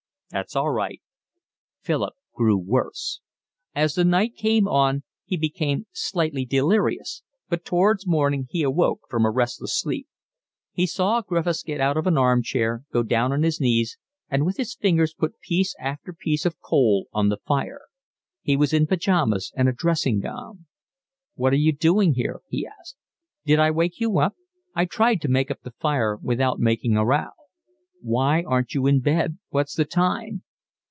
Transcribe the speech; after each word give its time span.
"That's 0.33 0.55
all 0.55 0.69
right." 0.71 1.01
Philip 1.81 2.13
grew 2.33 2.57
worse. 2.57 3.19
As 3.75 3.95
the 3.95 4.05
night 4.05 4.37
came 4.37 4.65
on 4.65 5.03
he 5.25 5.35
became 5.35 5.87
slightly 5.91 6.45
delirious, 6.45 7.21
but 7.49 7.65
towards 7.65 8.07
morning 8.07 8.47
he 8.49 8.63
awoke 8.63 9.01
from 9.09 9.25
a 9.25 9.29
restless 9.29 9.77
sleep. 9.77 10.07
He 10.71 10.87
saw 10.87 11.21
Griffiths 11.21 11.63
get 11.63 11.81
out 11.81 11.97
of 11.97 12.07
an 12.07 12.17
arm 12.17 12.43
chair, 12.43 12.85
go 12.93 13.03
down 13.03 13.33
on 13.33 13.43
his 13.43 13.59
knees, 13.59 13.97
and 14.29 14.45
with 14.45 14.55
his 14.55 14.73
fingers 14.73 15.13
put 15.13 15.37
piece 15.41 15.75
after 15.77 16.13
piece 16.13 16.45
of 16.45 16.61
coal 16.61 17.07
on 17.11 17.27
the 17.27 17.41
fire. 17.45 17.81
He 18.41 18.55
was 18.55 18.71
in 18.71 18.87
pyjamas 18.87 19.51
and 19.57 19.67
a 19.67 19.73
dressing 19.73 20.21
gown. 20.21 20.65
"What 21.35 21.51
are 21.51 21.57
you 21.57 21.73
doing 21.73 22.13
here?" 22.13 22.39
he 22.47 22.65
asked. 22.65 22.95
"Did 23.43 23.59
I 23.59 23.69
wake 23.69 23.99
you 23.99 24.17
up? 24.19 24.35
I 24.73 24.85
tried 24.85 25.19
to 25.23 25.27
make 25.27 25.51
up 25.51 25.59
the 25.63 25.71
fire 25.71 26.15
without 26.15 26.57
making 26.57 26.95
a 26.95 27.05
row." 27.05 27.31
"Why 28.03 28.41
aren't 28.47 28.73
you 28.73 28.87
in 28.87 29.01
bed? 29.01 29.37
What's 29.51 29.75
the 29.75 29.85
time?" 29.85 30.41